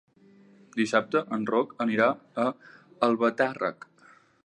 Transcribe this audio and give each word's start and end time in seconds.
Dissabte 0.79 1.21
en 1.37 1.45
Roc 1.51 1.77
anirà 1.87 2.09
a 2.45 2.49
Albatàrrec. 3.11 3.91